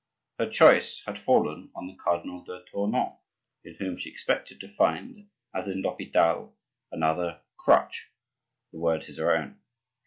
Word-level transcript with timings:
Her 0.39 0.49
choice 0.49 1.03
had 1.05 1.19
fallen 1.19 1.69
on 1.75 1.85
the 1.85 1.93
Cardinal 1.95 2.43
de 2.43 2.65
Tournon, 2.65 3.17
in 3.63 3.75
whom 3.75 3.97
she 3.99 4.09
expected 4.09 4.59
to 4.59 4.67
find, 4.67 5.29
as 5.53 5.67
in 5.67 5.83
l'Hopital, 5.83 6.55
another 6.91 7.43
crutch—the 7.57 8.79
word 8.79 9.03
is 9.03 9.19
her 9.19 9.31
own. 9.31 9.59